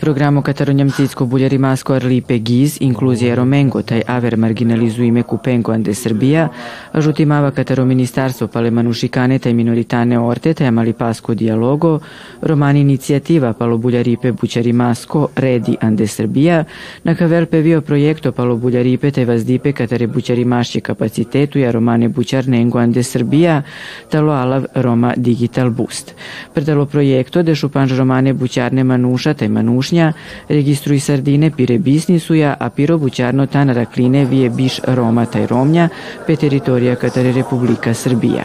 [0.00, 6.48] Ando programo Cataronjamcicko buljarimasko Arlipe Giz, inkluzija Romengo, taj aver marginalizuime kupenko ande Srbija,
[6.92, 11.98] ažutimava Kataro ministarstvo pale manušikane taj minoritane orte, taj amali pasko dialogo,
[12.42, 16.64] romani inicijativa palo buljaripe bućarimasko redi ande Srbija,
[17.04, 23.02] na kavelpe vio projekto palo buljaripe taj vazdipe katare bućarimašće kapacitetu ja romane bućarnengo ande
[23.02, 23.62] Srbija,
[24.10, 26.14] talo alav Roma Digital Boost.
[26.54, 29.48] Predalo projekto de šupanž romane bućarne manuša taj
[29.90, 30.12] manušnja,
[30.48, 35.88] registruj sardine pire bisnisuja, a piro bućarno tan rakline vije biš Roma taj Romnja,
[36.26, 38.44] pe teritorija Katare Republika Srbija.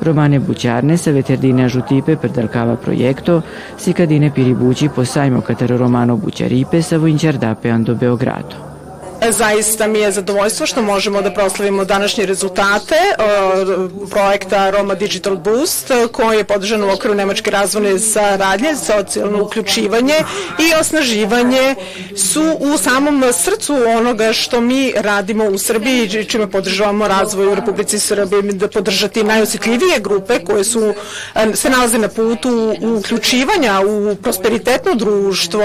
[0.00, 3.42] Romane bućarne sa veterdine žutipe predalkava projekto,
[3.78, 8.71] si kadine piri bući po sajmo Kataro Romano bućaripe sa vojnčardape ando Beogrado.
[9.30, 12.94] Zaista mi je zadovoljstvo što možemo da proslavimo današnje rezultate
[14.10, 20.14] projekta Roma Digital Boost koji je podržan u okviru Nemačke razvojne saradnje, socijalno uključivanje
[20.58, 21.74] i osnaživanje
[22.16, 27.98] su u samom srcu onoga što mi radimo u Srbiji čime podržavamo razvoj u Republici
[27.98, 30.94] Srbiji da podržati najosjetljivije grupe koje su
[31.54, 35.62] se nalaze na putu uključivanja u prosperitetno društvo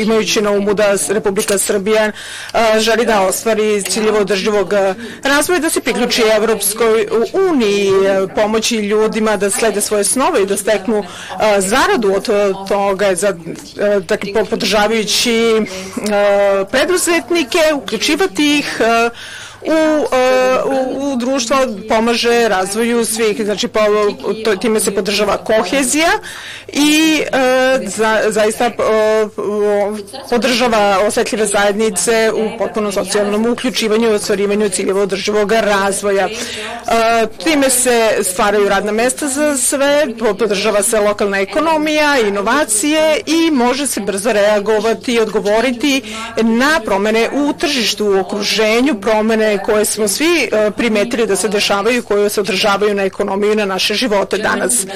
[0.00, 2.12] imajući na umu da Republika Srbija
[2.78, 4.72] želi da ostvari ciljeva održivog
[5.22, 7.08] razvoja, da se priključi Evropskoj
[7.50, 7.90] uniji,
[8.34, 11.04] pomoći ljudima da slede svoje snove i da steknu
[11.58, 12.28] zaradu od
[12.68, 13.34] toga, za,
[14.08, 15.62] dakle, podržavajući
[16.70, 18.80] preduzetnike, uključivati ih
[19.62, 20.06] u,
[20.68, 21.56] u, u društvo
[21.88, 23.80] pomaže razvoju svih, znači po,
[24.44, 26.10] to, time se podržava kohezija
[26.68, 28.72] i e, za, zaista e,
[30.30, 36.28] podržava osetljive zajednice u potpuno socijalnom uključivanju i ostvarivanju ciljeva održivog razvoja.
[36.28, 36.32] E,
[37.44, 44.00] time se stvaraju radna mesta za sve, podržava se lokalna ekonomija, inovacije i može se
[44.00, 46.02] brzo reagovati i odgovoriti
[46.42, 51.98] na promene u tržištu, u okruženju, promene koje smo svi e, primetili da se dešavaju
[51.98, 54.86] i koje se održavaju na ekonomiju i na naše živote danas.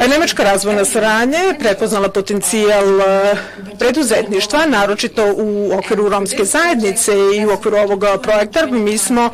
[0.00, 3.36] Nemačka razvojna saradnja je prepoznala potencijal e,
[3.78, 8.66] preduzetništva, naročito u okviru romske zajednice i u okviru ovog projekta.
[8.66, 9.30] Mi smo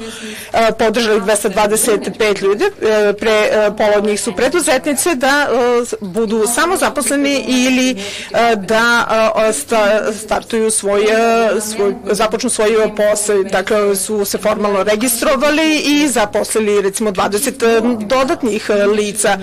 [0.53, 2.65] e, podržali 225 ljudi,
[3.21, 5.49] pre, pola od njih su preduzetnice, da
[6.01, 8.03] budu samo zaposleni ili
[8.57, 9.07] da
[10.15, 11.07] startuju svoj,
[11.61, 13.43] svoj započnu svoj posao.
[13.43, 19.39] Dakle, su se formalno registrovali i zaposlili recimo 20 dodatnih lica.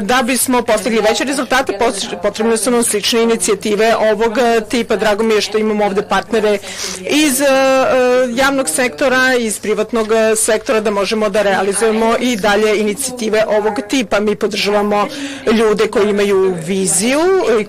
[0.00, 1.78] Da bismo postigli veće rezultate,
[2.22, 4.96] potrebne su nam slične inicijative ovog tipa.
[4.96, 6.58] Drago mi je što imamo ovde partnere
[7.00, 7.40] iz
[8.34, 14.20] javnog sektora, iz privatnog sektora, da možemo da realizujemo i dalje inicijative ovog tipa.
[14.20, 15.08] Mi podržavamo
[15.52, 17.20] ljude koji imaju viziju,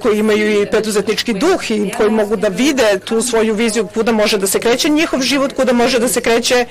[0.01, 4.37] koji imaju i preduzetnički duh i koji mogu da vide tu svoju viziju kuda može
[4.37, 6.65] da se kreće njihov život, kuda može da se kreće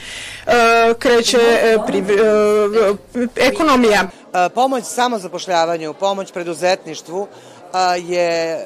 [0.99, 4.11] kreće, e, pri, e, ekonomija.
[4.35, 7.27] E, pomoć samozapošljavanju, pomoć preduzetništvu
[7.99, 8.61] je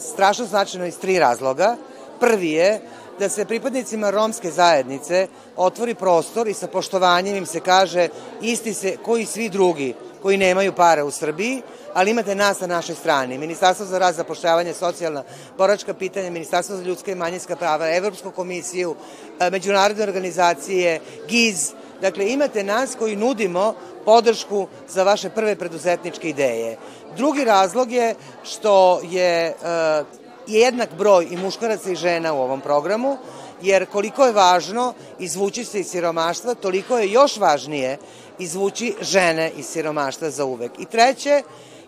[0.00, 1.76] strašno značajno iz tri razloga.
[2.20, 2.80] Prvi je
[3.18, 8.08] da se pripadnicima romske zajednice otvori prostor i sa poštovanjem im se kaže
[8.42, 11.62] isti se koji svi drugi koji nemaju para u Srbiji,
[11.94, 13.38] ali imate nas na našoj strani.
[13.38, 15.22] Ministarstvo za raz, zapošljavanje, socijalna,
[15.58, 18.96] boračka pitanja, Ministarstvo za ljudska i manjinska prava, Evropsku komisiju,
[19.40, 21.72] e, međunarodne organizacije, GIZ.
[22.00, 26.76] Dakle, imate nas koji nudimo podršku za vaše prve preduzetničke ideje.
[27.16, 30.06] Drugi razlog je što je uh,
[30.46, 33.16] jednak broj i muškaraca i žena u ovom programu,
[33.62, 37.98] jer koliko je važno izvući se iz siromaštva, toliko je još važnije
[38.38, 40.72] izvući žene iz siromaštva za uvek.
[40.78, 41.42] I treće,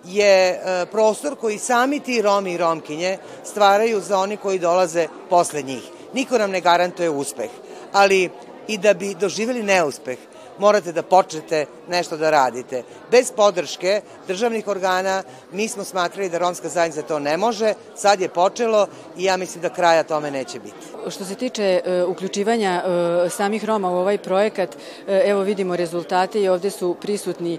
[0.04, 5.62] je e, prostor koji sami ti Romi i Romkinje stvaraju za oni koji dolaze posle
[5.62, 5.82] njih.
[6.14, 7.50] Niko nam ne garantuje uspeh,
[7.92, 8.30] ali
[8.70, 10.18] i da bi doživjeli neuspeh,
[10.58, 12.82] morate da počnete nešto da radite.
[13.10, 15.22] Bez podrške državnih organa
[15.52, 18.86] mi smo smatrali da romska zajednica to ne može, sad je počelo
[19.16, 21.10] i ja mislim da kraja tome neće biti.
[21.10, 24.80] Što se tiče uh, uključivanja uh, samih Roma u ovaj projekat, uh,
[25.24, 27.58] evo vidimo rezultate i ovde su prisutni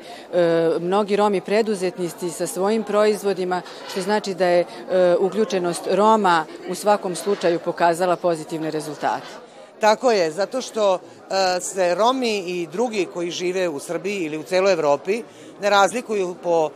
[0.80, 3.62] mnogi Romi preduzetnici sa svojim proizvodima,
[3.92, 4.66] što znači da je
[5.20, 9.41] uključenost Roma u svakom slučaju pokazala pozitivne rezultate.
[9.82, 11.00] Tako je, zato što
[11.62, 15.24] se Romi i drugi koji žive u Srbiji ili u celoj Evropi
[15.62, 16.70] ne razlikuju po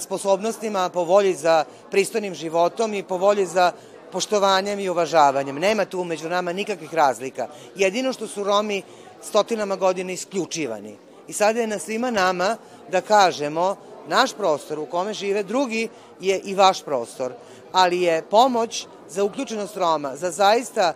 [0.00, 3.72] sposobnostima, po volji za pristojnim životom i po volji za
[4.12, 5.56] poštovanjem i uvažavanjem.
[5.56, 7.48] Nema tu među nama nikakvih razlika.
[7.76, 8.82] Jedino što su Romi
[9.22, 10.96] stotinama godina isključivani.
[11.28, 12.56] I sada je na svima nama
[12.90, 13.76] da kažemo
[14.08, 15.88] naš prostor u kome žive drugi
[16.20, 17.32] je i vaš prostor,
[17.72, 20.92] ali je pomoć za uključenost Roma, za zaista,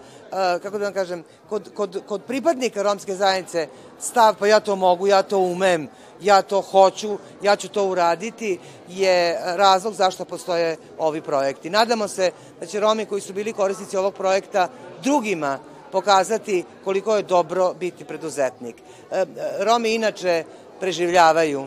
[0.62, 3.69] kako da vam kažem, kod, kod, kod pripadnika romske zajednice
[4.01, 5.89] stav pa ja to mogu, ja to umem,
[6.21, 8.59] ja to hoću, ja ću to uraditi,
[8.89, 11.71] je razlog zašto postoje ovi projekti.
[11.71, 12.31] Nadamo se
[12.61, 14.69] da će Romi koji su bili korisnici ovog projekta
[15.03, 15.59] drugima
[15.93, 18.77] pokazati koliko je dobro biti preduzetnik.
[19.11, 19.25] E,
[19.59, 20.45] Romi inače
[20.81, 21.67] preživljavaju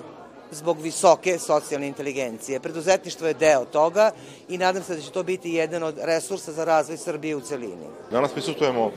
[0.51, 2.59] zbog visoke socijalne inteligencije.
[2.59, 4.11] Preduzetništvo je deo toga
[4.49, 7.87] i nadam se da će to biti jedan od resursa za razvoj Srbije u celini.
[8.11, 8.91] Danas prisutujemo e,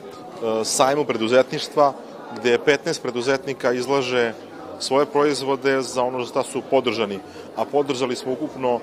[0.65, 1.93] sajmu preduzetništva
[2.35, 4.33] gde 15 preduzetnika izlaže
[4.79, 7.19] svoje proizvode za ono za su podržani,
[7.55, 8.79] a podržali smo ukupno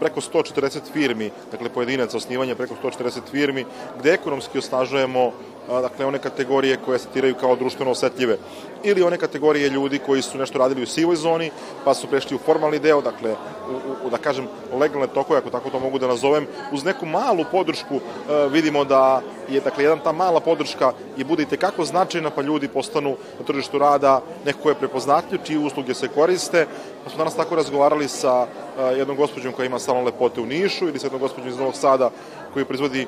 [0.00, 3.64] preko 140 firmi, dakle pojedinac osnivanje preko 140 firmi,
[3.98, 5.32] gde ekonomski osnažujemo
[5.68, 8.36] dakle one kategorije koje se tiraju kao društveno osetljive
[8.82, 11.50] ili one kategorije ljudi koji su nešto radili u sivoj zoni
[11.84, 14.46] pa su prešli u formalni deo, dakle u, u da kažem
[14.80, 18.00] legalne tokove, ako tako to mogu da nazovem, uz neku malu podršku e,
[18.48, 22.68] vidimo da je dakle jedan ta mala podrška i bude i tekako značajna pa ljudi
[22.68, 26.66] postanu na tržištu rada neko ko je prepoznatljiv, čiji usluge se koriste.
[27.04, 30.88] Pa smo danas tako razgovarali sa e, jednom gospođom koja ima salon lepote u Nišu
[30.88, 32.10] ili sa jednom gospođom iz Novog Sada
[32.52, 33.06] koji proizvodi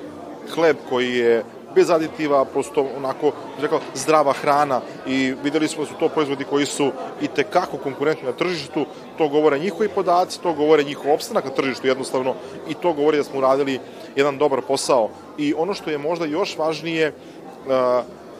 [0.54, 5.94] hleb koji je bez aditiva, prosto onako, rekao, zdrava hrana i videli smo da su
[6.00, 6.90] to proizvodi koji su
[7.20, 8.86] i tekako konkurentni na tržištu,
[9.18, 12.34] to govore njihovi podaci, to govore njihov opstanak na tržištu jednostavno
[12.68, 13.80] i to govori da smo uradili
[14.16, 15.08] jedan dobar posao.
[15.38, 17.12] I ono što je možda još važnije,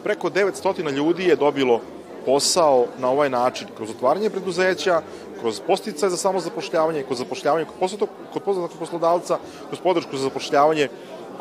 [0.03, 1.81] preko 900 ljudi je dobilo
[2.25, 5.01] posao na ovaj način, kroz otvaranje preduzeća,
[5.39, 9.37] kroz posticaj za samozapošljavanje, kroz zapošljavanje kod, kod poslodavca,
[9.67, 10.89] kroz podršku za zapošljavanje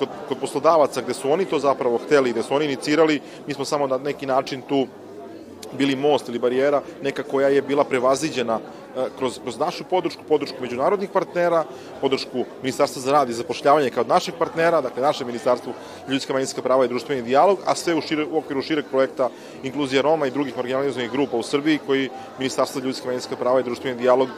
[0.00, 3.64] kod, kod poslodavaca gde su oni to zapravo hteli, gde su oni inicirali, mi smo
[3.64, 4.86] samo na neki način tu
[5.78, 10.56] bili most ili barijera, neka koja je bila prevaziđena e, kroz, kroz našu podršku, podršku
[10.60, 11.64] međunarodnih partnera,
[12.00, 15.72] podršku Ministarstva za rad i zapošljavanje kao naših partnera, dakle naše Ministarstvo
[16.08, 19.28] ljudska manjinska prava i društveni dijalog, a sve u, šire, u okviru šireg projekta
[19.62, 23.98] Inkluzija Roma i drugih marginalizovanih grupa u Srbiji koji Ministarstvo ljudska manjinska prava i društveni
[23.98, 24.28] dijalog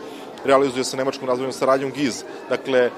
[0.44, 2.24] realizuje sa Nemačkom razvojnom saradnjom GIZ.
[2.48, 2.90] Dakle,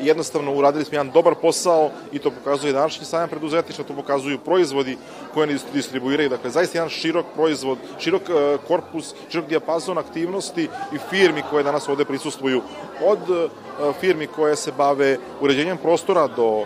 [0.00, 4.96] jednostavno uradili smo jedan dobar posao i to pokazuje današnji sajam preduzetništva, to pokazuju proizvodi
[5.34, 6.28] koje ne distribuiraju.
[6.28, 11.88] Dakle, zaista jedan širok proizvod, širok e, korpus, širok dijapazon aktivnosti i firmi koje danas
[11.88, 12.62] ovde prisustvuju.
[13.04, 13.48] Od e,
[14.00, 16.64] firmi koje se bave uređenjem prostora do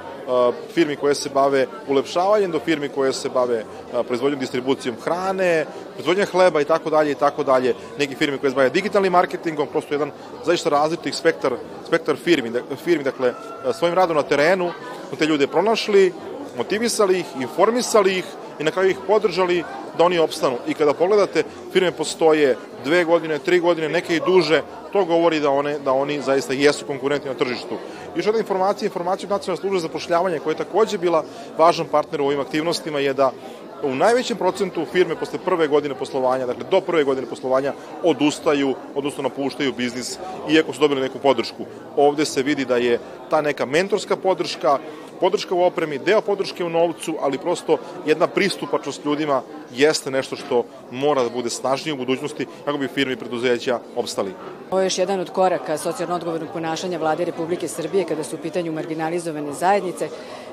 [0.74, 3.64] firmi koje se bave ulepšavanjem do firmi koje se bave
[4.06, 7.74] proizvodnjom distribucijom hrane, proizvodnjom hleba i tako dalje i tako dalje.
[7.98, 10.10] Neki firmi koje bave digitalnim marketingom, prosto jedan
[10.44, 11.52] zaista različitih spektar,
[11.86, 12.52] spektar firmi,
[12.84, 13.34] firmi, dakle
[13.78, 14.72] svojim radom na terenu
[15.08, 16.12] smo te ljude pronašli,
[16.56, 18.24] motivisali ih, informisali ih
[18.58, 19.64] i na kraju ih podržali
[19.98, 20.56] da oni opstanu.
[20.66, 21.42] I kada pogledate,
[21.72, 24.62] firme postoje dve godine, tri godine, neke i duže,
[24.92, 27.78] to govori da, one, da oni zaista jesu konkurentni na tržištu.
[28.16, 31.24] Još jedna informacija, informacija od nacionalne službe za pošljavanje, koja je takođe bila
[31.58, 33.32] važan partner u ovim aktivnostima, je da
[33.84, 37.72] u najvećem procentu firme posle prve godine poslovanja, dakle do prve godine poslovanja,
[38.02, 40.18] odustaju, odnosno napuštaju biznis,
[40.50, 41.64] iako su dobili neku podršku.
[41.96, 42.98] Ovde se vidi da je
[43.30, 44.78] ta neka mentorska podrška,
[45.24, 50.64] podrška u opremi, deo podrške u novcu, ali prosto jedna pristupačnost ljudima jeste nešto što
[50.90, 54.34] mora da bude snažnije u budućnosti kako bi firme i preduzeća opstali.
[54.70, 58.38] Ovo je još jedan od koraka socijalno odgovornog ponašanja vlade Republike Srbije kada su u
[58.38, 60.08] pitanju marginalizovane zajednice.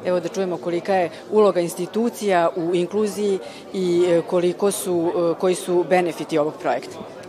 [0.05, 3.39] Evo da čujemo kolika je uloga institucija u inkluziji
[3.73, 7.20] i e, koliko su, e, koji su benefiti ovog projekta.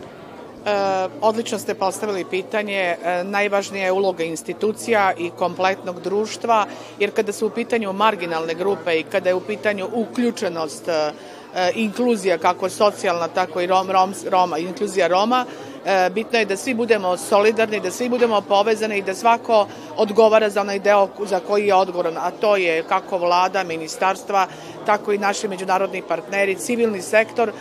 [0.65, 2.95] E, odlično ste postavili pitanje.
[3.03, 6.65] E, najvažnija je uloga institucija i kompletnog društva,
[6.99, 11.11] jer kada su u pitanju marginalne grupe i kada je u pitanju uključenost, e,
[11.75, 15.45] inkluzija kako socijalna, tako i rom, rom, Roma, inkluzija Roma,
[16.11, 19.67] bitno je da svi budemo solidarni, da svi budemo povezani i da svako
[19.97, 24.47] odgovara za onaj deo za koji je odgovoran, a to je kako vlada, ministarstva,
[24.85, 27.51] tako i naši međunarodni partneri, civilni sektor,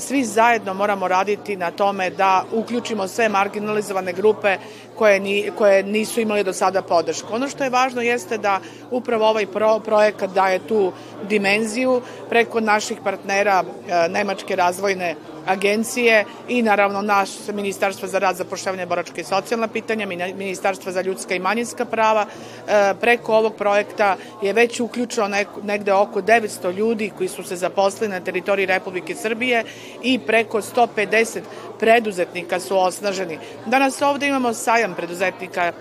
[0.00, 4.56] svi zajedno moramo raditi na tome da uključimo sve marginalizovane grupe
[4.98, 7.34] koje, ni, koje nisu imali do sada podršku.
[7.34, 8.60] Ono što je važno jeste da
[8.90, 10.92] upravo ovaj pro, projekat daje tu
[11.28, 15.14] dimenziju preko naših partnera e, Nemačke razvojne
[15.50, 21.34] agencije i naravno naš Ministarstvo za rad, zapošljavanje, boračke i socijalna pitanja, Ministarstvo za ljudska
[21.34, 22.26] i manjinska prava.
[22.26, 25.28] E, preko ovog projekta je već uključeno
[25.62, 29.64] negde oko 900 ljudi koji su se zaposlili na teritoriji Republike Srbije
[30.02, 31.40] i preko 150
[31.78, 33.38] preduzetnika su osnaženi.
[33.66, 35.72] Danas ovde imamo sajam preduzetnika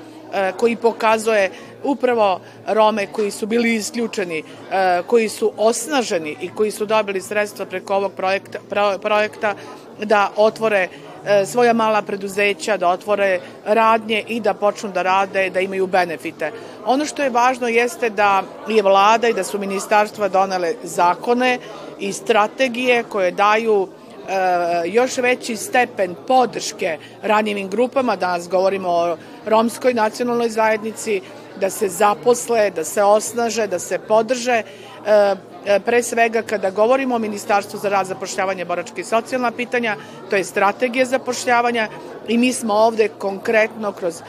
[0.57, 1.51] koji pokazuje
[1.83, 7.65] upravo Rome koji su bili isključeni, e, koji su osnaženi i koji su dobili sredstva
[7.65, 8.59] preko ovog projekta,
[9.01, 9.55] projekta
[10.03, 10.87] da otvore
[11.25, 16.51] e, svoja mala preduzeća, da otvore radnje i da počnu da rade, da imaju benefite.
[16.85, 21.57] Ono što je važno jeste da je vlada i da su ministarstva donele zakone
[21.99, 23.98] i strategije koje daju e,
[24.85, 31.21] još veći stepen podrške ranjivim grupama, danas govorimo o romskoj nacionalnoj zajednici,
[31.59, 34.63] da se zaposle, da se osnaže, da se podrže.
[35.05, 39.95] E, E, pre svega kada govorimo o Ministarstvu za rad, zapošljavanje, boračke i socijalna pitanja,
[40.29, 41.87] to je strategija zapošljavanja
[42.27, 44.23] i mi smo ovde konkretno kroz e,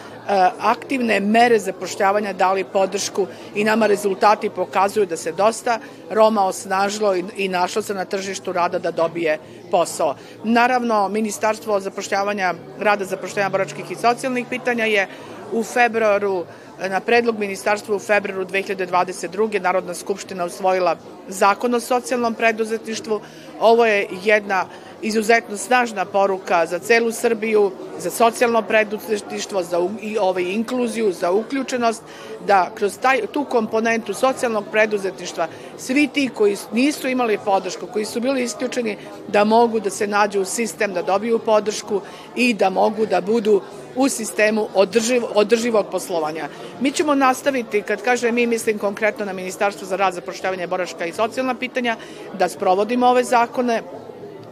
[0.61, 5.79] aktivne mere zapošljavanja dali podršku i nama rezultati pokazuju da se dosta
[6.11, 9.39] Roma osnažilo i našlo se na tržištu rada da dobije
[9.71, 10.15] posao.
[10.45, 15.09] Naravno, Ministarstvo zapošljavanja, rada, zapošljavanja boračkih i socijalnih pitanja je
[15.53, 16.45] u februaru
[16.89, 19.61] Na predlog ministarstva u februaru 2022.
[19.61, 20.97] Narodna skupština usvojila
[21.29, 23.21] zakon o socijalnom preduzetništvu.
[23.61, 24.67] Ovo je jedna
[25.03, 32.03] izuzetno snažna poruka za celu Srbiju, za socijalno preduzetništvo, za i ovaj inkluziju, za uključenost,
[32.47, 35.49] da kroz taj, tu komponentu socijalnog preduzetništva
[35.79, 38.97] svi ti koji nisu imali podršku, koji su bili isključeni,
[39.29, 42.01] da mogu da se nađu u sistem, da dobiju podršku
[42.37, 43.63] i da mogu da budu
[43.97, 46.49] u sistemu održiv, održivog poslovanja.
[46.81, 51.13] Mi ćemo nastaviti, kad kaže mi, mislim konkretno na Ministarstvo za rad, zapošljavanje, boraška i
[51.13, 51.97] socijalna pitanja,
[52.39, 53.50] da sprovodimo ove zakone,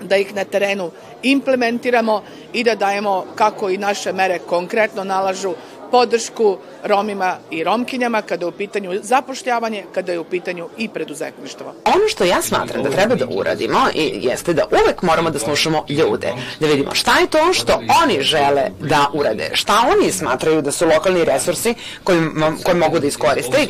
[0.02, 0.90] da ih na terenu
[1.23, 5.55] implementiramo i da dajemo, kako i naše mere konkretno nalažu,
[5.90, 11.75] podršku Romima i Romkinjama kada je u pitanju zapošljavanje, kada je u pitanju i preduzetništvo.
[11.85, 15.85] Ono što ja smatram da treba da uradimo i jeste da uvek moramo da slušamo
[15.88, 20.73] ljude, da vidimo šta je to što oni žele da urade, šta oni smatraju da
[20.73, 21.75] su lokalni resursi
[22.05, 22.21] koji,
[22.64, 23.67] koji mogu da iskoriste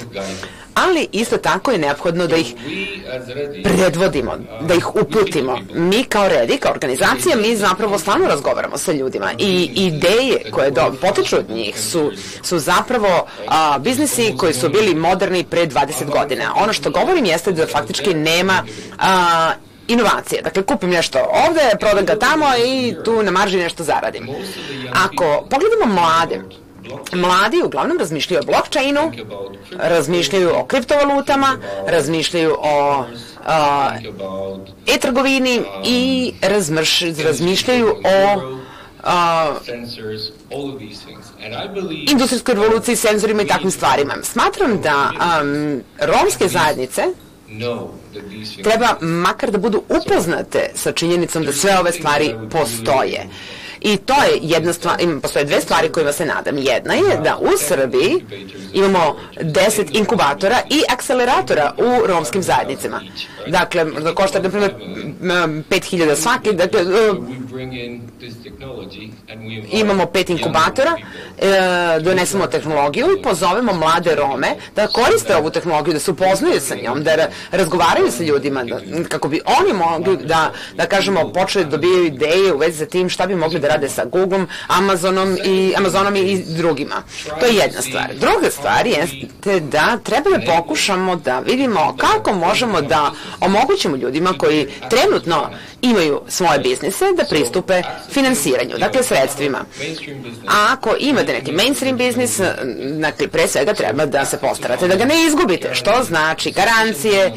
[0.86, 2.54] ali isto tako je neophodno da ih
[3.64, 5.58] predvodimo, da ih uputimo.
[5.74, 10.94] Mi kao Redi, kao organizacija, mi zapravo stvarno razgovaramo sa ljudima i ideje koje do,
[11.00, 12.10] potiču od njih su,
[12.42, 16.52] su zapravo a, biznisi koji su bili moderni pre 20 godina.
[16.56, 18.64] Ono što govorim jeste da faktički nema
[18.98, 19.52] a,
[19.88, 20.42] inovacije.
[20.42, 21.18] Dakle, kupim nešto
[21.48, 24.28] ovde, prodam ga tamo i tu na marži nešto zaradim.
[24.92, 26.40] Ako pogledamo mlade,
[27.12, 29.12] Mladi uglavnom razmišljaju o blockchainu,
[29.78, 33.04] razmišljaju o kriptovalutama, razmišljaju o
[34.86, 38.40] e-trgovini i razmrš, razmišljaju o
[42.10, 44.14] industrijskoj revoluciji, senzorima i takvim stvarima.
[44.22, 45.10] Smatram da
[45.42, 47.02] um, romske zajednice
[48.62, 53.28] treba makar da budu upoznate sa činjenicom da sve ove stvari postoje.
[53.80, 56.58] I to je jedna stvar, ima, postoje dve stvari kojima se nadam.
[56.58, 58.24] Jedna je da u Srbiji
[58.72, 63.00] imamo 10 inkubatora i akceleratora u romskim zajednicama.
[63.46, 64.74] Dakle, da košta, na primjer,
[65.20, 66.80] 5000 svaki, dakle,
[69.70, 70.96] imamo pet inkubatora,
[71.38, 76.74] e, donesemo tehnologiju i pozovemo mlade Rome da koriste ovu tehnologiju, da se upoznaju sa
[76.82, 81.70] njom, da razgovaraju sa ljudima, da, kako bi oni mogli da, da kažemo, počeli da
[81.70, 85.74] dobijaju ideje u vezi sa tim šta bi mogli da rade sa Googlom, Amazonom i,
[85.76, 87.02] Amazonom i drugima.
[87.40, 88.08] To je jedna stvar.
[88.20, 89.06] Druga stvar je
[89.60, 95.50] da treba da pokušamo da vidimo kako možemo da omogućimo ljudima koji trenutno
[95.82, 97.47] imaju svoje biznise da pristupe
[98.10, 99.58] finansiranju, dakle sredstvima.
[100.46, 102.40] A ako imate neki mainstream biznis,
[103.00, 107.32] dakle pre svega treba da se postarate da ga ne izgubite, što znači garancije,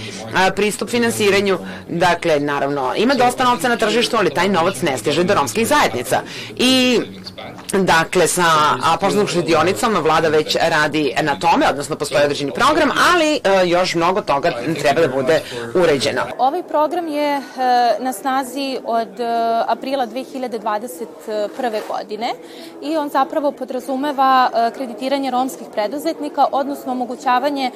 [0.56, 5.34] pristup finansiranju, dakle naravno ima dosta novca na tržištu, ali taj novac ne stiže do
[5.34, 6.22] romskih zajednica.
[6.58, 7.00] I
[7.72, 8.44] Dakle, sa
[9.00, 14.22] poslovnom štedionicom vlada već radi na tome, odnosno postoji određeni program, ali e, još mnogo
[14.22, 14.52] toga
[14.82, 15.42] treba da bude
[15.76, 16.22] uređeno.
[16.38, 17.42] Ovaj program je e,
[18.00, 19.26] na snazi od e,
[19.68, 21.08] aprila 2021.
[21.90, 22.34] godine
[22.82, 27.72] i on zapravo podrazumeva kreditiranje romskih preduzetnika, odnosno omogućavanje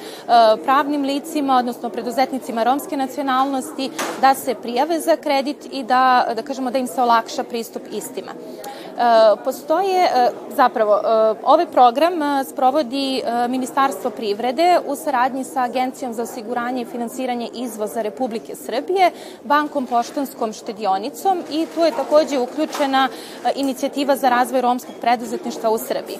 [0.64, 6.70] pravnim licima, odnosno preduzetnicima romske nacionalnosti da se prijave za kredit i da, da kažemo
[6.70, 8.32] da im se olakša pristup istima.
[8.96, 16.22] E, postoje, e, zapravo, e, ovaj program sprovodi Ministarstvo privrede u saradnji sa Agencijom za
[16.22, 19.10] osiguranje i finansiranje izvoza Republike Srbije,
[19.44, 23.08] Bankom Poštanskom štedionicom i tu je takođe uključena
[23.56, 26.18] inicijativa za razvoj romskog preduzetništva u Srbiji.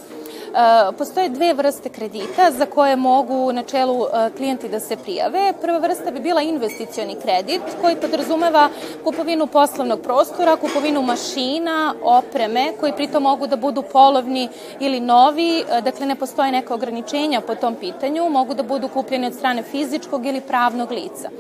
[0.56, 5.52] E, postoje dve vrste kredita za koje mogu u načelu e, klijenti da se prijave.
[5.60, 8.68] Prva vrsta bi bila investicioni kredit koji podrazumeva
[9.04, 14.48] kupovinu poslovnog prostora, kupovinu mašina, opreme koji pritom mogu da budu polovni
[14.80, 19.26] ili novi, e, dakle ne postoje neka ograničenja po tom pitanju, mogu da budu kupljeni
[19.26, 21.30] od strane fizičkog ili pravnog lica.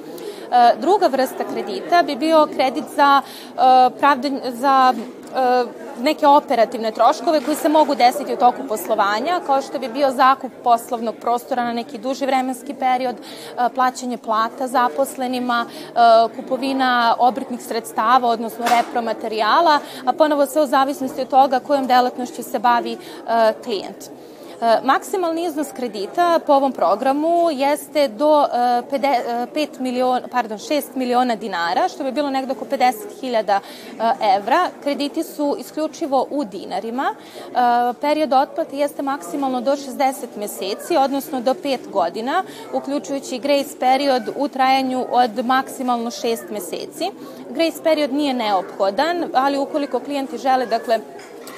[0.80, 3.22] Druga vrsta kredita bi bio kredit za,
[4.48, 4.94] za
[6.00, 10.52] neke operativne troškove koji se mogu desiti u toku poslovanja, kao što bi bio zakup
[10.64, 13.16] poslovnog prostora na neki duži vremenski period,
[13.74, 15.66] plaćanje plata zaposlenima,
[16.36, 22.58] kupovina obrtnih sredstava, odnosno repromaterijala, a ponovo sve u zavisnosti od toga kojom delatnošću se
[22.58, 22.96] bavi
[23.64, 24.10] klijent.
[24.60, 31.36] E, maksimalni iznos kredita po ovom programu jeste do 5 e, miliona, pardon, 6 miliona
[31.36, 34.68] dinara, što bi bilo negde oko 50.000 e, evra.
[34.82, 37.14] Krediti su isključivo u dinarima.
[38.00, 44.48] Period otplate jeste maksimalno do 60 meseci, odnosno do 5 godina, uključujući grace period u
[44.48, 47.10] trajanju od maksimalno 6 meseci.
[47.50, 51.00] Grace period nije neophodan, ali ukoliko klijenti žele, dakle,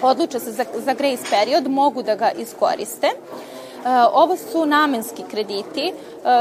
[0.03, 3.07] odluče se za, za grace period, mogu da ga iskoriste.
[3.07, 3.13] E,
[4.13, 5.93] ovo su namenski krediti, e,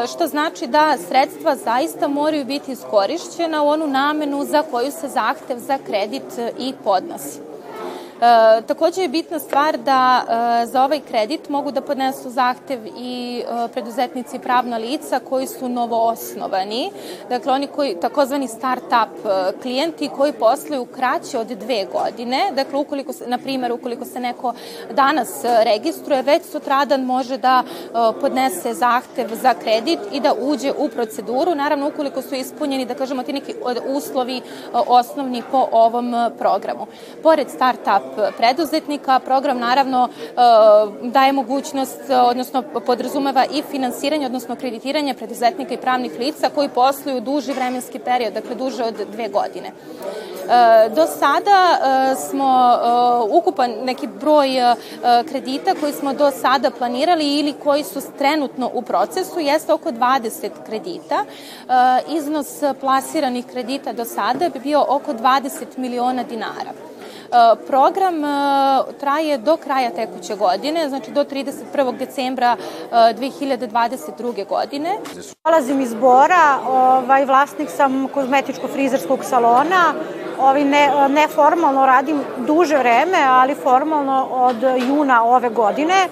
[0.08, 5.58] što znači da sredstva zaista moraju biti iskorišćena u onu namenu za koju se zahtev
[5.58, 7.40] za kredit i podnosi.
[8.22, 13.40] E, takođe je bitna stvar da e, za ovaj kredit mogu da podnesu zahtev i
[13.40, 16.92] e, preduzetnici pravna lica koji su novoosnovani,
[17.30, 23.14] dakle oni koji, takozvani start-up e, klijenti koji posluju kraće od dve godine, dakle ukoliko
[23.14, 24.54] se, na primjer, ukoliko se neko
[24.92, 27.90] danas registruje, već sutradan može da e,
[28.22, 33.24] podnese zahtev za kredit i da uđe u proceduru, naravno ukoliko su ispunjeni, da kažemo,
[33.24, 33.56] ti neki
[33.88, 34.42] uslovi e,
[34.88, 36.88] osnovni po ovom programu.
[37.24, 38.07] Pored start-up
[38.38, 39.20] preduzetnika.
[39.20, 40.34] Program naravno e,
[41.02, 47.54] daje mogućnost, odnosno podrazumeva i finansiranje, odnosno kreditiranje preduzetnika i pravnih lica koji posluju duži
[47.54, 49.68] vremenski period, dakle duže od dve godine.
[49.68, 52.80] E, do sada e, smo
[53.30, 54.50] ukupan neki broj
[55.30, 60.50] kredita koji smo do sada planirali ili koji su trenutno u procesu jeste oko 20
[60.66, 61.26] kredita.
[62.10, 66.72] Iznos plasiranih kredita do sada bi bio oko 20 miliona dinara.
[67.32, 68.28] E, program e,
[69.00, 71.98] traje do kraja tekuće godine, znači do 31.
[71.98, 72.56] decembra
[72.92, 74.42] 2022.
[74.42, 74.98] E, godine.
[75.46, 79.94] Dolazim iz Bora, ovaj, vlasnik sam kozmetičko-frizerskog salona,
[80.40, 86.08] ovaj, ne, neformalno radim duže vreme, ali formalno od juna ove godine.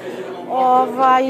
[0.52, 1.24] Ovaj,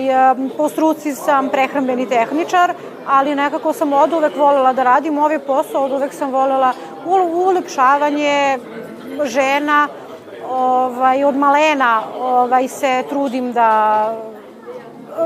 [0.57, 2.73] po struci sam prehrambeni tehničar,
[3.07, 6.73] ali nekako sam od uvek volela da radim ovaj posao, od uvek sam volela
[7.45, 8.59] ulepšavanje,
[9.25, 9.87] žena,
[10.49, 14.13] ovaj, od malena ovaj, se trudim da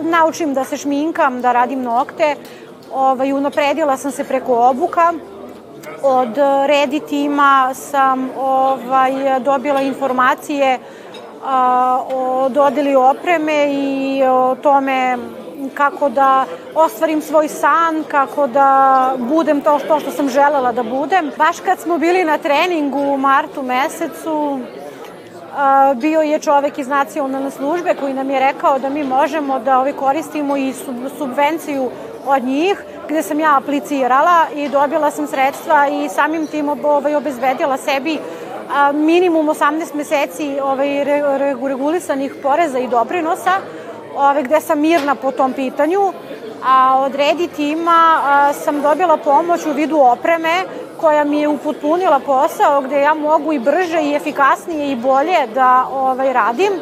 [0.02, 2.36] naučim da se šminkam, da radim nokte.
[2.94, 5.14] Ovaj, unapredila sam se preko obuka.
[6.04, 10.80] Od Redi tima sam ovaj, dobila informacije
[11.46, 15.18] a, o dodeli opreme i o tome
[15.74, 16.46] kako da
[16.76, 21.32] ostvarim svoj san, kako da budem to što, što sam želela da budem.
[21.38, 24.60] Baš kad smo bili na treningu u martu mesecu,
[25.96, 29.94] bio je čovek iz nacionalne službe koji nam je rekao da mi možemo da ovaj
[29.94, 30.74] koristimo i
[31.18, 31.90] subvenciju
[32.28, 37.78] od njih, gde sam ja aplicirala i dobila sam sredstva i samim tim ovaj, obezbedila
[37.78, 38.20] sebi
[38.94, 41.04] minimum 18 meseci ovaj,
[41.40, 43.52] regulisanih poreza i doprinosa
[44.20, 46.14] ove, gde sam mirna po tom pitanju,
[46.66, 50.64] a od Redi tima a, sam dobila pomoć u vidu opreme
[51.00, 55.88] koja mi je upotpunila posao gde ja mogu i brže i efikasnije i bolje da
[55.94, 56.74] ovaj, radim.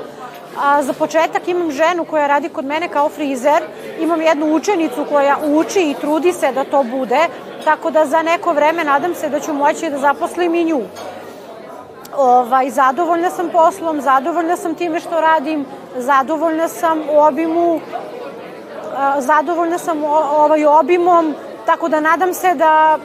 [0.63, 3.63] A, za početak imam ženu koja radi kod mene kao frizer,
[3.99, 7.19] imam jednu učenicu koja uči i trudi se da to bude,
[7.63, 10.81] tako da za neko vreme nadam se da ću moći da zaposlim i nju.
[12.17, 15.65] Ovaj, zadovoljna sam poslom, zadovoljna sam time što radim,
[15.97, 17.79] zadovoljna sam u obimu,
[19.19, 22.99] zadovoljna sam ovaj obimom, tako da nadam se da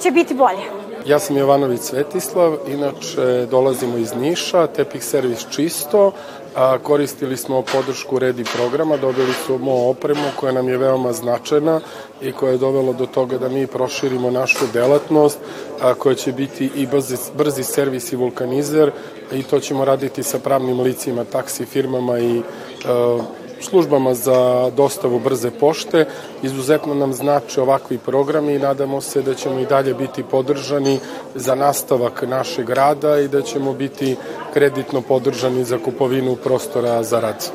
[0.00, 0.82] će biti bolje.
[1.06, 6.12] Ja sam Jovanović Svetislav, inače dolazimo iz Niša, tepih servis čisto,
[6.56, 11.80] a, koristili smo podršku redi programa, dobili smo opremu koja nam je veoma značajna
[12.20, 15.38] i koja je dovela do toga da mi proširimo našu delatnost,
[15.82, 18.90] a, koja će biti i brzi, brzi servis i vulkanizer
[19.34, 22.42] i to ćemo raditi sa pravnim licima, taksi firmama i
[22.86, 23.18] a,
[23.62, 26.06] službama za dostavu brze pošte.
[26.42, 30.98] Izuzetno nam znači ovakvi programi i nadamo se da ćemo i dalje biti podržani
[31.34, 34.16] za nastavak našeg rada i da ćemo biti
[34.52, 37.50] kreditno podržani za kupovinu prostora za rad.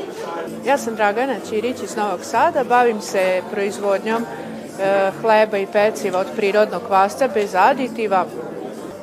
[0.66, 6.28] Ja sam Dragana Ćirić iz Novog Sada, bavim se proizvodnjom e, hleba i peciva od
[6.36, 8.26] prirodnog kvasca bez aditiva.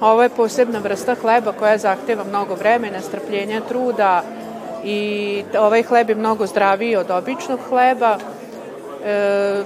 [0.00, 4.22] Ovo je posebna vrsta hleba koja zahteva mnogo vremena, strpljenja, truda,
[4.84, 8.18] i ovaj hleb je mnogo zdraviji od običnog hleba.
[9.04, 9.62] E,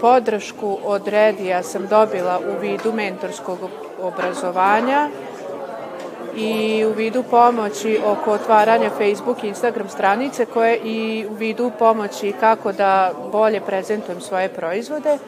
[0.00, 3.58] podršku od Redija sam dobila u vidu mentorskog
[4.02, 5.08] obrazovanja
[6.36, 12.32] i u vidu pomoći oko otvaranja Facebook i Instagram stranice koje i u vidu pomoći
[12.40, 15.18] kako da bolje prezentujem svoje proizvode.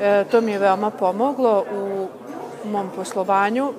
[0.00, 2.08] E, to mi je veoma pomoglo u
[2.64, 3.72] mom poslovanju.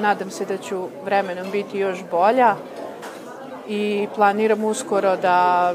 [0.00, 2.56] Nadam se da ću vremenom biti još bolja
[3.68, 5.74] i planiram uskoro da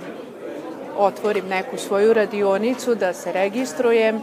[0.97, 4.21] otvorim neku svoju radionicu, da se registrujem,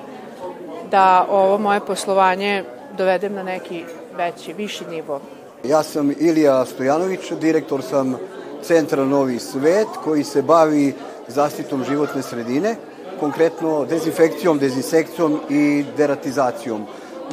[0.90, 2.64] da ovo moje poslovanje
[2.96, 3.84] dovedem na neki
[4.16, 5.20] veći, viši nivo.
[5.64, 8.16] Ja sam Ilija Stojanović, direktor sam
[8.62, 10.94] Centra Novi Svet koji se bavi
[11.28, 12.76] zaštitom životne sredine,
[13.20, 16.86] konkretno dezinfekcijom, dezinsekcijom i deratizacijom.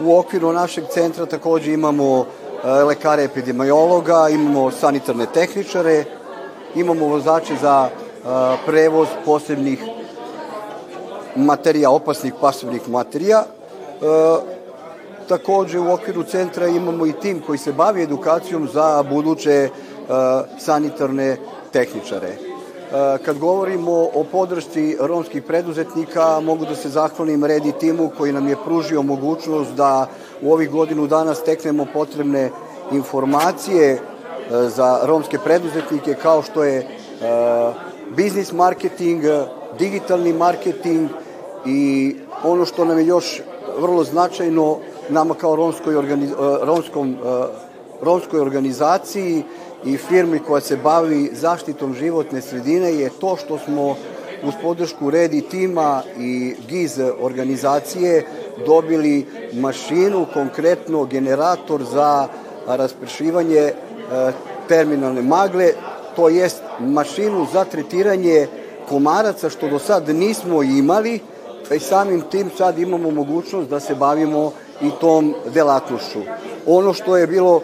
[0.03, 6.03] U okviru našeg centra takođe imamo e, lekare epidemiologa, imamo sanitarne tehničare,
[6.75, 8.27] imamo vozače za e,
[8.65, 9.83] prevoz posebnih
[11.35, 13.43] materija, opasnih pasivnih materija.
[13.43, 14.55] E,
[15.27, 19.69] Takođe u okviru centra imamo i tim koji se bavi edukacijom za buduće
[20.59, 21.37] sanitarne
[21.71, 22.54] tehničare.
[22.95, 28.47] E, kad govorimo o podršci romskih preduzetnika, mogu da se zahvalim Redi timu koji nam
[28.47, 30.07] je pružio mogućnost da
[30.41, 32.49] u ovih godinu dana steknemo potrebne
[32.91, 33.99] informacije e,
[34.69, 36.87] za romske preduzetnike kao što je
[38.15, 39.23] biznis marketing,
[39.79, 41.09] digitalni marketing
[41.65, 43.41] i ono što nam je još
[43.79, 44.77] vrlo značajno
[45.09, 47.15] nama kao romskoj, organiz, e, romskom, e,
[48.01, 49.43] romskoj organizaciji
[49.85, 53.95] i firmi koja se bavi zaštitom životne sredine je to što smo
[54.43, 58.25] uz podršku Redi tima i GIZ organizacije
[58.65, 62.27] dobili mašinu, konkretno generator za
[62.67, 63.73] raspršivanje e,
[64.67, 65.71] terminalne magle,
[66.15, 68.47] to jest mašinu za tretiranje
[68.89, 71.19] komaraca, što do sad nismo imali,
[71.75, 76.19] i samim tim sad imamo mogućnost da se bavimo i tom delatnošću.
[76.65, 77.61] Ono što je bilo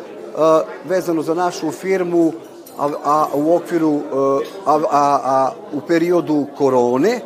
[0.86, 2.34] vezano za našu firmu,
[2.80, 4.02] a, a u okviru,
[4.65, 7.20] a, a, a u periodu korone,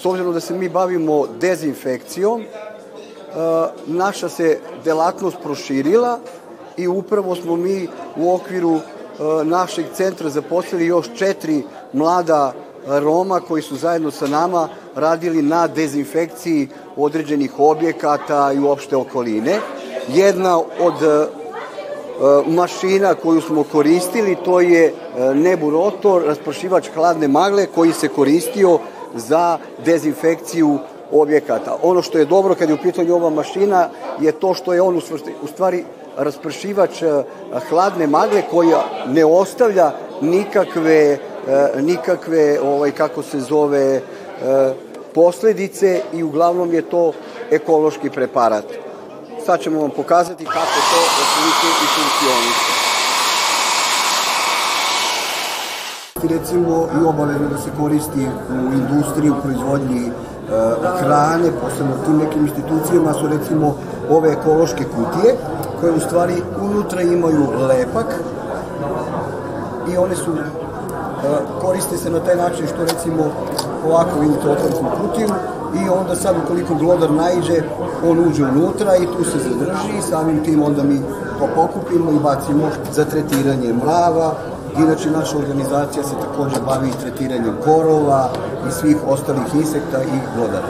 [0.00, 2.44] s obzirom da se mi bavimo dezinfekcijom,
[3.86, 6.18] naša se delatnost proširila
[6.76, 8.80] i upravo smo mi u okviru
[9.44, 12.52] našeg centra zaposlili još četiri mlada
[12.86, 19.60] Roma koji su zajedno sa nama radili na dezinfekciji određenih objekata i uopšte okoline.
[20.08, 21.28] Jedna od
[22.46, 28.78] mašina koju smo koristili to je e, neburotor, raspršivač hladne magle koji se koristio
[29.14, 30.78] za dezinfekciju
[31.12, 31.76] objekata.
[31.82, 33.88] Ono što je dobro kad je u pitanju ova mašina
[34.20, 34.96] je to što je on
[35.42, 35.84] u stvari
[36.16, 37.22] raspršivač e,
[37.68, 41.18] hladne magle koja ne ostavlja nikakve
[41.80, 44.00] nikakve, ovaj, kako se zove,
[45.14, 47.12] posledice i uglavnom je to
[47.50, 48.89] ekološki preparat.
[49.50, 52.72] Sad ćemo vam pokazati kako to otprilike i funkcioniše.
[56.34, 60.12] Recimo i obavezno da se koristi u industriji, u proizvodnji e,
[61.00, 63.76] hrane, posebno tim nekim institucijama su recimo
[64.10, 65.36] ove ekološke kutije
[65.80, 68.06] koje u stvari unutra imaju lepak
[69.92, 70.36] i one su
[71.60, 73.24] koriste se na taj način što recimo
[73.86, 75.28] ovako vidite otvorili smo kutiju
[75.84, 77.62] i onda sad ukoliko glodar najđe
[78.04, 81.00] on uđe unutra i tu se zadrži i samim tim onda mi
[81.38, 84.34] to pokupimo i bacimo za tretiranje mrava
[84.78, 88.30] Inače, naša organizacija se takođe bavi tretiranjem korova
[88.68, 90.66] i svih ostalih insekta i glodara.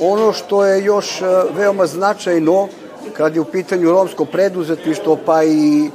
[0.00, 1.24] Ono što je još e,
[1.56, 2.68] veoma značajno
[3.16, 5.90] kad je u pitanju romsko preduzetništvo pa i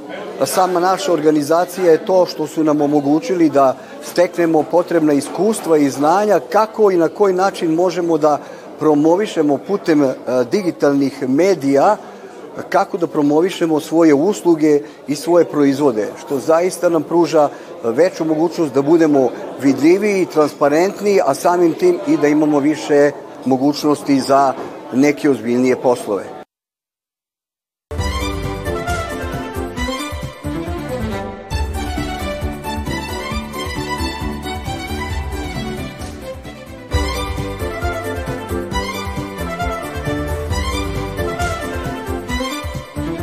[0.46, 6.40] sama naša organizacija je to što su nam omogućili da steknemo potrebna iskustva i znanja
[6.50, 8.40] kako i na koji način možemo da
[8.80, 10.14] promovišemo putem e,
[10.52, 11.98] digitalnih medija
[12.70, 17.50] kako da promovišemo svoje usluge i svoje proizvode, što zaista nam pruža
[17.84, 19.30] veću mogućnost da budemo
[19.62, 23.12] vidljiviji transparentniji, a samim tim i da imamo više
[23.46, 24.54] mogućnosti za
[24.94, 26.43] neke ozbiljnije poslove.